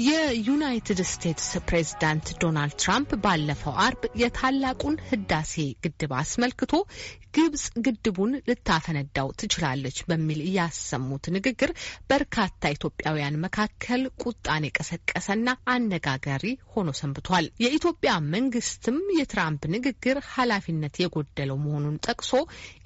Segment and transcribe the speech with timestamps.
[0.00, 5.54] የዩናይትድ ስቴትስ ፕሬዝዳንት ዶናልድ ትራምፕ ባለፈው አርብ የታላቁን ህዳሴ
[5.84, 6.72] ግድብ አስመልክቶ
[7.36, 11.70] ግብጽ ግድቡን ልታፈነዳው ትችላለች በሚል ያሰሙት ንግግር
[12.10, 16.44] በርካታ ኢትዮጵያውያን መካከል ቁጣን የቀሰቀሰና አነጋጋሪ
[16.74, 22.32] ሆኖ ሰንብቷል። የኢትዮጵያ መንግስትም የትራምፕ ንግግር ኃላፊነት የጎደለው መሆኑን ጠቅሶ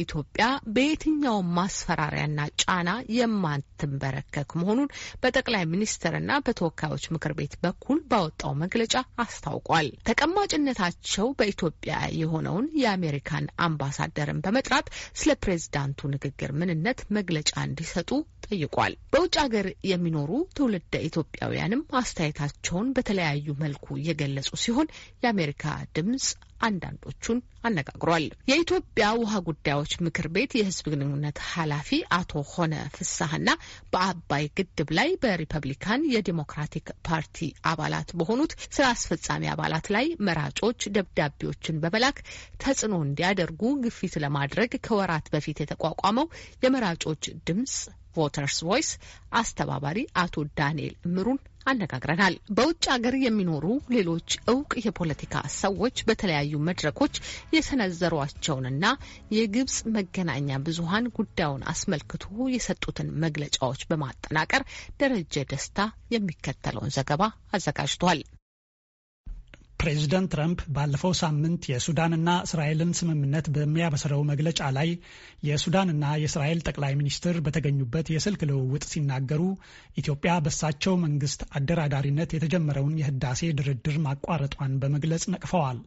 [0.05, 0.45] ኢትዮጵያ
[0.75, 2.89] በየትኛውም ማስፈራሪያና ጫና
[3.19, 4.93] የማትንበረከክ መሆኑን
[5.25, 6.13] በጠቅላይ ሚኒስትርና
[6.45, 14.13] በተወካዮች ምክር ቤት በኩል ባወጣው መግለጫ አስታውቋል። ተቀማጭነታቸው በኢትዮጵያ የሆነውን የአሜሪካን አምባሳደር
[14.45, 18.11] በመጥራት ስለ ፕሬዝዳንቱ ንግግር ምንነት መግለጫ እንዲሰጡ
[18.47, 24.93] ጠይቋል። በውጭ ሀገር የሚኖሩ ትውልደ ኢትዮጵያውያንም አስተያየታቸውን በተለያዩ መልኩ እየገለጹ ሲሆን
[25.23, 25.65] የአሜሪካ
[25.97, 26.27] ድምጽ
[26.67, 33.49] አንዳንዶቹን አነጋግሯል። የኢትዮጵያ ውሃ ጉዳዮች ምክር ቤት የሕዝብ ግንኙነት ኃላፊ አቶ ሆነ ፍሳህና
[33.93, 42.19] በአባይ ግድብ ላይ በሪፐብሊካን የዲሞክራቲክ ፓርቲ አባላት በሆኑት ስራ አስፈጻሚ አባላት ላይ መራጮች ደብዳቤዎችን በመላክ
[42.65, 46.29] ተጽዕኖ እንዲያደርጉ ግፊት ለማድረግ ከወራት በፊት የተቋቋመው
[46.65, 47.77] የመራጮች ድምጽ
[48.17, 48.91] Voters Voice
[49.39, 57.15] አስተባባሪ አቶ ዳንኤል ምሩን አነጋግረናል። በውጭ ሀገር የሚኖሩ ሌሎች እውቅ የፖለቲካ ሰዎች በተለያዩ መድረኮች
[57.57, 58.85] የሰነዘሯቸውንና
[59.37, 64.65] የግብጽ መገናኛ ብዙኃን ጉዳዩን አስመልክቶ የሰጡትን መግለጫዎች በማጠናቀር
[65.01, 65.81] ደረጀ ደስታ
[66.15, 68.21] የሚከተለውን ዘገባ አዘጋጅቷል።
[69.81, 74.89] ፕሬዚደንት ትራምፕ ባለፈው ሳምንት የሱዳንና እስራኤልን ስምምነት በሚያበስረው መግለጫ ላይ
[75.49, 79.43] የሱዳንና የእስራኤል ጠቅላይ ሚኒስትር በተገኙበት የስልክ ልውውጥ ሲናገሩ
[79.97, 85.81] ኢትዮጵያ በሳቸው መንግስት አደራዳሪነት የተጀመረውን የህዳሴ ድርድር ማቋረጧን በመግለጽ ነቅፈዋል።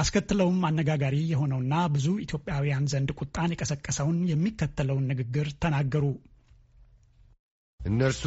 [0.00, 6.04] አስከትለውም አነጋጋሪ የሆነውና ብዙ ኢትዮጵያውያን ዘንድ ቁጣን የቀሰቀሰውን የሚከተለውን ንግግር ተናገሩ።
[7.80, 8.24] እነርሱ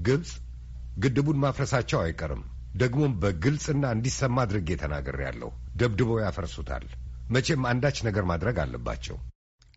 [0.00, 0.30] ግብፅ
[0.96, 2.42] ግድቡን ማፍረሳቸው አይቀርም
[2.74, 6.84] ደግሞም በግልጽና እንዲሰማ አድርጌ ተናግሬያለሁ። ደብድበው ያፈርሱታል።
[7.28, 9.16] መቼም አንዳች ነገር ማድረግ አለባቸው።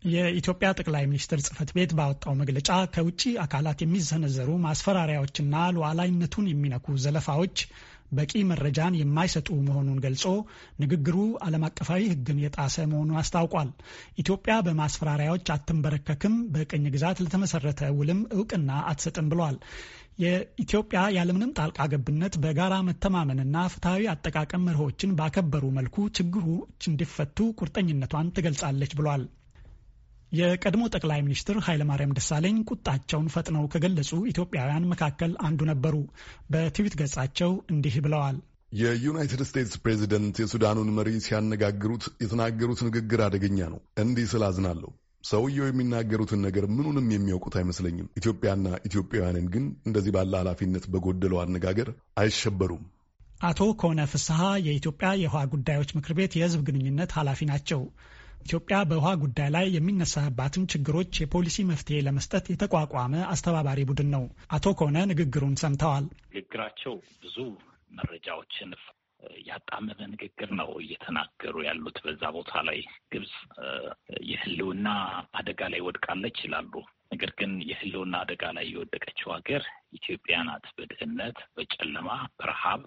[0.04, 7.56] የኢትዮጵያ ጠቅላይ ሚኒስትር ጽህፈት ቤት ባወጣው መግለጫ ከውጭ አካላት የሚሰነዘሩ ማስፈራሪያዎችና ሉዓላዊነቱን የሚነኩ ዘለፋዎች
[8.14, 10.24] በቂ መረጃን የማይሰጡ መሆኑን ገልጾ
[10.82, 11.16] ንግግሩ
[11.46, 13.70] ዓለም አቀፋዊ ሕግን የጣሰ መሆኑን አስታውቋል።
[14.22, 19.56] ኢትዮጵያ በማስፈራሪያዎች አትንበረከክም፣ በቅኝ ግዛት ለተመሰረተ ውልም እውቅና አትሰጥም ብሏል።
[20.18, 28.94] የኢትዮጵያ ያለምንም ጣልቃ ገብነት በጋራ መተማመንና ፍትሐዊ አጠቃቀም መርሆችን ባከበሩ መልኩ ችግሮች እንዲፈቱ ቁርጠኝነቷን ትገልጻለች
[29.00, 29.24] ብሏል።
[30.34, 35.94] የቀድሞ ጠቅላይ ሚኒስትር ኃይለማርያም ደሳለኝ ቁጣቸውን ፈጥነው ከገለጹ ኢትዮጵያውያን መካከል አንዱ ነበሩ።
[36.52, 38.38] በትዊት ገጻቸው እንዲህ ብለዋል።
[38.72, 44.90] የዩናይትድ ስቴትስ ፕሬዚደንት የሱዳኑን መሪ ሲያነጋግሩት የተናገሩት ንግግር አደገኛ ነው። እንዲህ ስል አዝናለሁ።
[45.24, 52.82] ሰውየው የሚናገሩትን ነገር ምኑንም የሚያውቁት አይመስለኝም። ኢትዮጵያና ኢትዮጵያውያንን ግን እንደዚህ ባለ ኃላፊነት በጎደለው አነጋገር አይሸበሩም።
[53.42, 57.80] አቶ ከሆነ ፍስሐ የኢትዮጵያ የውሃ ጉዳዮች ምክር ቤት የሕዝብ ግንኙነት ኃላፊ ናቸው።
[58.44, 64.24] ኢትዮጵያ በውሃ ጉዳይ ላይ የሚነሳባትን ችግሮች የፖሊሲ መፍትሄ ለመስጠት የተቋቋመ አስተባባሪ ቡድን ነው።
[64.56, 67.36] አቶ ከሆነ ንግግሩን ሰምተዋል። ንግግራቸው ብዙ
[67.98, 68.70] መረጃዎችን
[69.46, 72.78] ያጣመመ ንግግር ነው እየተናገሩ ያሉት። በዛ ቦታ ላይ
[73.12, 73.34] ግብጽ
[74.30, 74.88] የህልውና
[75.38, 76.72] አደጋ ላይ ወድቃለች ይላሉ።
[77.12, 79.62] ነገር ግን የህልውና አደጋ ላይ የወደቀችው ሀገር
[79.98, 82.82] ኢትዮጵያ ናት። በድህነት፣ በጨለማ፣ በረሃብ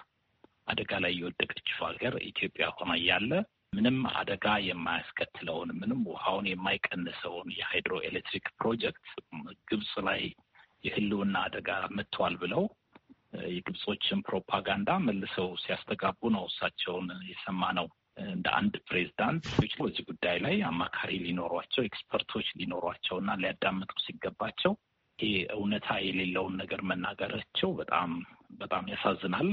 [0.68, 3.31] አደጋ ላይ የወደቀችው ሀገር ኢትዮጵያ ሆና እያለ
[3.73, 9.07] ምንም አደጋ የማያስከትለውን ምንም ውሃውን የማይቀንሰውን የሃይድሮ ኤሌክትሪክ ፕሮጀክት
[9.69, 10.22] ግብጽ ላይ
[10.83, 12.63] የህልውና አደጋ መጥቷል ብለው
[13.51, 17.88] የግብጾችን ፕሮፓጋንዳ መልሰው ሲያስተጋቡ ነው እሳቸውን የሰማ ነው።
[18.27, 19.44] እንደ አንድ ፕሬዝዳንት
[19.79, 24.73] በዚህ ጉዳይ ላይ አማካሪ ሊኖሯቸው expert ኦች ሊኖሯቸው እና ሊያዳምጡ ሲገባቸው
[25.19, 28.09] ይሄ እውነታ የሌለውን ነገር መናገራቸው በጣም
[28.59, 29.47] በጣም ያሳዝናል፣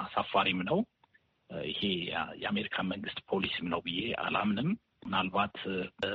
[0.00, 0.78] አሳፋሪም ነው።
[1.68, 1.80] ይሄ
[2.42, 4.68] የአሜሪካ መንግስት ፖሊሲም ነው ብዬ አላምንም።
[5.04, 5.56] ምናልባት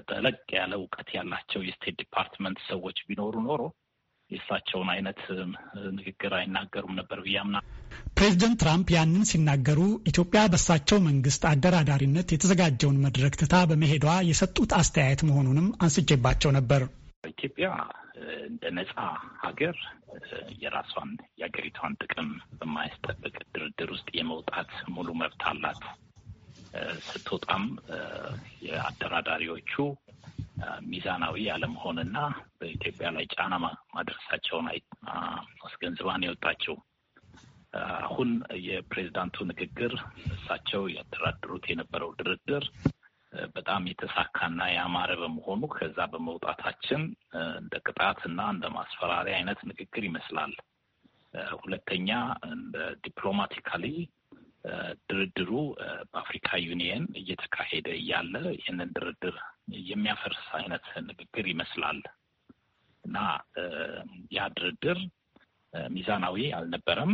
[0.10, 3.62] ጠለቅ ያለ እውቀት ያላቸው የ State Department ሰዎች ቢኖሩ ኖሮ
[4.32, 5.22] የእሳቸውን አይነት
[5.97, 7.68] ንግግር አይናገሩም ነበር ብዬ አምናለሁ።
[8.18, 15.68] ፕሬዚደንት ትራምፕ ያንን ሲናገሩ ኢትዮጵያ በእሳቸው መንግስት አደራዳሪነት የተዘጋጀውን መድረክ ትታ በመሄዷ የሰጡት አስተያየት መሆኑንም
[15.85, 16.84] አንስቼባቸው ነበር።
[17.24, 17.68] ኢትዮጵያ
[18.46, 18.94] እንደ ነጻ
[19.44, 19.76] ሀገር
[20.62, 22.30] የራሷን የሀገሪቷን ጥቅም
[22.60, 25.82] በማያስጠብቅ ድርድር ውስጥ የመውጣት ሙሉ መብት አላት።
[27.08, 27.64] ስትወጣም
[28.66, 29.74] የአደራዳሪዎቹ
[30.88, 32.18] ሚዛናዊ ያለመሆንና
[32.60, 33.54] በኢትዮጵያ ላይ ጫና
[33.94, 34.68] ማድረሳቸውን
[35.66, 36.76] አስገንዝባን የወጣችው።
[38.04, 38.30] አሁን
[38.68, 39.94] የፕሬዚዳንቱ ንግግር
[40.30, 42.64] እሳቸው ያደራድሩት የነበረው ድርድር
[43.55, 47.02] በጣም የተሳካና ያማረ በመሆኑ ከዛ በመውጣታችን
[47.58, 50.53] እንደ ቅጣት እና እንደ ማስፈራሪያ አይነት ንግግር ይመስላል።
[51.59, 52.09] ሁለተኛ
[52.49, 53.85] እንደ diplomatically
[55.09, 55.52] ድርድሩ
[56.11, 59.35] በ Africa Union እየተካሄደ እያለ ይህንን ድርድር
[59.90, 61.99] የሚያፈርስ አይነት ንግግር ይመስላል
[63.03, 63.17] እና
[64.32, 64.99] ያ ድርድር
[65.91, 67.11] ሚዛናዊ አልነበረም።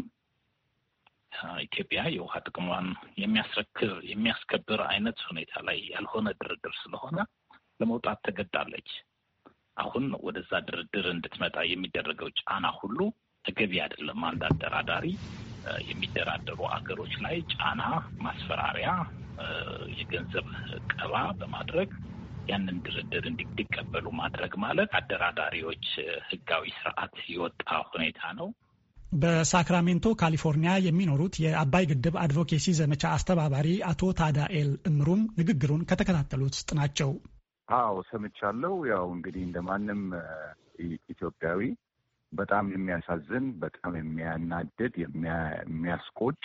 [1.65, 2.87] ኢትዮጵያ የውሃ ጥቅሟን
[3.21, 7.17] የሚያስረክብ የሚያስከብር አይነት ሁኔታ ላይ ያልሆነ ድርድር ስለሆነ
[7.79, 8.89] ለመውጣት ተገዳለች።
[9.77, 12.99] አሁን ወደዛ ድርድር እንድትመጣ የሚደረገው ጫና ሁሉ
[13.45, 15.05] ተገቢ አይደለም። አንድ አደራዳሪ
[15.89, 17.81] የሚደራደሩ አገሮች ላይ ጫና፣
[18.25, 18.89] ማስፈራሪያ፣
[19.99, 20.47] የገንዘብ
[20.93, 21.89] ቀባ በማድረግ
[22.49, 25.85] ያንን ድርድር እንዲቀበሉ ማድረግ ማለት አደራዳሪዎች
[26.29, 28.49] ሕጋዊ ስርዓት የወጣ ሁኔታ ነው።
[29.15, 37.11] በሳክራሜንቶ ካሊፎርኒያ የሚኖሩት የአባይ ግድብ አድቮኬሲ ዘመቻ አስተባባሪ አቶ ታዳኤል እምሩም ንግግሩን ከተከታተሉት ውስጥ ናቸው።
[37.67, 40.01] አዎ ሰምቻለሁ። ያው እንግዲህ እንደ ማንም
[41.11, 41.61] ኢትዮጵያዊ
[42.33, 46.41] በጣም የሚያሳዝን በጣም የሚያናድድ የሚያስቆጭ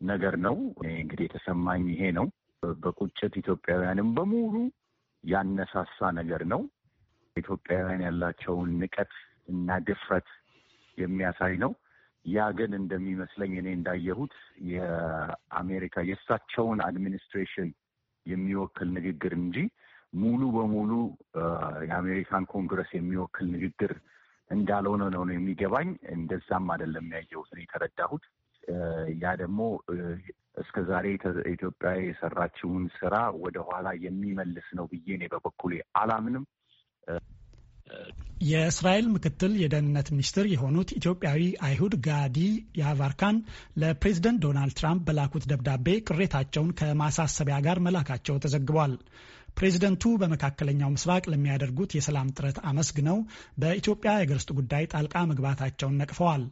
[0.00, 0.56] ነገር ነው።
[0.96, 2.26] እንግዲህ የተሰማኝ ይሄ ነው።
[2.80, 4.54] በቁጭት ኢትዮጵያውያንም በሙሉ
[5.24, 6.60] ያነሳሳ ነገር ነው።
[7.36, 9.12] ኢትዮጵያውያን ያላቸውን ንቀት
[9.48, 10.28] እና ድፍረት
[10.98, 11.72] የሚያሳይ ነው።
[12.24, 14.34] ያ ግን እንደሚመስለኝ እኔ እንዳየሁት
[14.70, 17.68] የአሜሪካ የእሳቸውን administration
[18.26, 19.56] የሚወክል ንግግር እንጂ
[20.14, 20.92] ሙሉ በሙሉ
[21.86, 23.92] የአሜሪካን ኮንግረስ የሚወክል ንግግር
[24.50, 28.24] እንዳልሆነ ነው ነው የሚገባኝ። እንደዛም አይደለም ያየሁት የተረዳሁት።
[29.22, 29.60] ያ ደግሞ
[30.62, 31.06] እስከ ዛሬ
[31.52, 36.44] ኢትዮጵያ የሰራችውን ስራ ወደኋላ የሚመልስ ነው ብዬ እኔ በበኩሌ አላምንም።
[38.48, 42.38] የእስራኤል ምክትል የደህንነት ሚኒስትር የሆኑት ኢትዮጵያዊ አይሁድ ጋዲ
[42.80, 43.38] ያቫርካን
[43.82, 48.94] ለፕሬዝደንት ዶናልድ ትራምፕ በላኩት ደብዳቤ ቅሬታቸውን ከማሳሰቢያ ጋር መላካቸው ተዘግቧል።
[49.56, 53.18] ፕሬዝደንቱ በመካከለኛው ምስራቅ ለሚያደርጉት የሰላም ጥረት አመስግነው
[53.62, 56.44] በኢትዮጵያ የአገር ውስጥ ጉዳይ ጣልቃ መግባታቸውን ነቅፈዋል።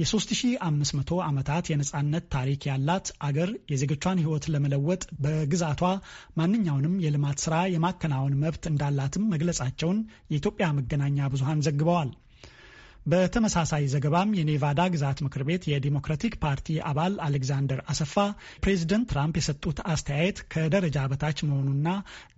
[0.00, 5.82] የ3500 ዓመታት የነጻነት ታሪክ ያላት አገር የዜጎቿን ሕይወት ለመለወጥ በግዛቷ
[6.40, 10.00] ማንኛውንም የልማት ስራ የማከናወን መብት እንዳላትም መግለጻቸውን
[10.30, 12.10] የኢትዮጵያ መገናኛ ብዙሃን ዘግበዋል።
[13.06, 18.14] በተመሳሳይ ዘገባም የኔቫዳ ግዛት ምክር ቤት የዲሞክራቲክ ፓርቲ አባል አሌክዛንደር አሰፋ
[18.64, 21.88] ፕሬዚደንት ትራምፕ የሰጡት አስተያየት ከደረጃ በታች መሆኑና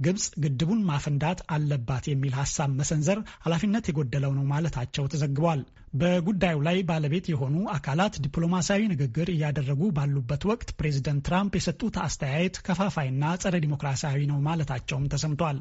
[0.07, 5.63] ግብጽ ግድቡን ማፈንዳት አለባት የሚል ሀሳብ መሰንዘር ኃላፊነት የጎደለው ነው ማለታቸው ተዘግቧል።
[5.95, 13.35] በጉዳዩ ላይ ባለቤት የሆኑ አካላት ዲፕሎማሲያዊ ንግግር እያደረጉ ባሉበት ወቅት ፕሬዚደንት ትራምፕ የሰጡት አስተያየት ከፋፋይና
[13.43, 15.61] ጸረ ዲሞክራሲያዊ ነው ማለታቸውም ተሰምቷል።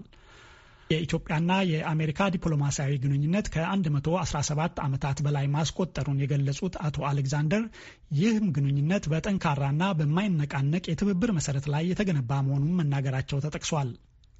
[0.89, 7.63] የኢትዮጵያና የአሜሪካ ዲፕሎማሲያዊ ግንኙነት ከ117 ዓመታት በላይ ማስቆጠሩን የገለጹት አቶ አሌክዛንደር
[8.19, 13.91] ይህም ግንኙነት በጠንካራና በማይነቃነቅ የትብብር መሰረት ላይ የተገነባ መሆኑን መናገራቸው ተጠቅሷል።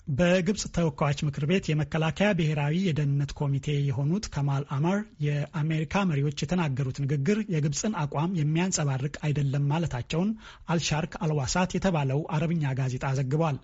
[0.10, 7.40] በግብጽ ተወካዮች ምክር ቤት የመከላከያ ብሔራዊ የደህንነት ኮሚቴ የሆኑት ከማል አማር የአሜሪካ መሪዎች የተናገሩት ንግግር
[7.54, 10.30] የግብፅን አቋም የሚያንጸባርቅ አይደለም ማለታቸውን
[10.74, 13.58] አልሻርክ አልዋሳት የተባለው አረብኛ ጋዜጣ ዘግቧል።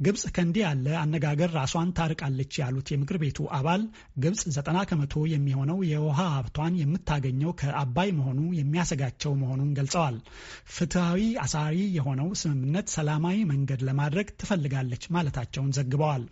[0.00, 3.82] ግብጽ ከእንዲህ ያለ አነጋገር ራሷን ታርቃለች ያሉት የምክር ቤቱ አባል
[4.24, 10.16] ግብጽ ዘጠና ከመቶ የሚሆነው የውሃ ሀብቷን የምታገኘው ከአባይ መሆኑ የሚያሰጋቸው መሆኑን ገልጸዋል።
[10.76, 16.24] ፍትሐዊ አሳሪ የሆነው ስምምነት ሰላማዊ መንገድ ለማድረግ ትፈልጋለች ማለታቸውን ዘግበዋል።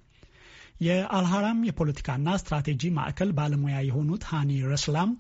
[0.85, 5.11] የአልሃራም የፖለቲካና ስትራቴጂ ማዕከል ባለሙያ የሆኑት ሃኒ ረስላም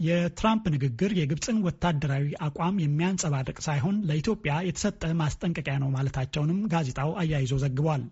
[0.00, 8.04] የትራምፕ ንግግር የግብፅን ወታደራዊ አቋም የሚያንጸባርቅ ሳይሆን ለኢትዮጵያ የተሰጠ ማስጠንቀቂያ ነው ማለታቸውንም ጋዜጣው አያይዞ ዘግቧል።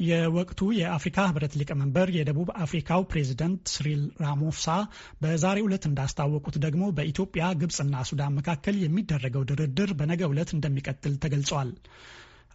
[0.00, 4.66] የወቅቱ የአፍሪካ ሕብረት ሊቀመንበር የደቡብ አፍሪካው ፕሬዝደንት ስሪል ራሞፍሳ
[5.22, 11.70] በዛሬው ዕለት እንዳስታወቁት ደግሞ በኢትዮጵያ ግብፅና ሱዳን መካከል የሚደረገው ድርድር በነገው ዕለት እንደሚቀጥል ተገልጿል።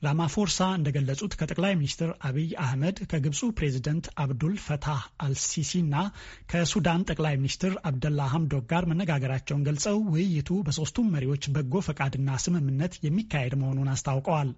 [0.01, 5.95] ራማፎርሳ እንደገለጹት ከጠቅላይ ሚኒስትር አብይ አህመድ ከግብፁ ፕሬዚደንት አብዱል ፈታህ አልሲሲ እና
[6.51, 13.55] ከሱዳን ጠቅላይ ሚኒስትር አብደላ ሐምዶክ ጋር መነጋገራቸውን ገልጸው ውይይቱ በሶስቱም መሪዎች በጎ ፈቃድና ስምምነት የሚካሄድ
[13.61, 14.51] መሆኑን አስታውቀዋል።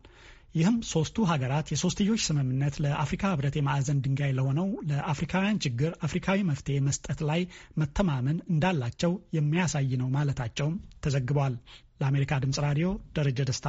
[0.56, 7.22] ይህም ሶስቱ ሀገራት የሶስትዮሽ ስምምነት ለአፍሪካ ህብረት የማዕዘን ድንጋይ ለሆነው ለአፍሪካውያን ችግር አፍሪካዊ መፍትሄ መስጠት
[7.30, 7.42] ላይ
[7.82, 11.56] መተማመን እንዳላቸው የሚያሳይ ነው ማለታቸውም ተዘግቧል።
[12.02, 13.68] ለአሜሪካ ድምጽ ራዲዮ ደረጀ ደስታ